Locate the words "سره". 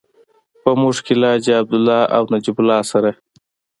2.91-3.11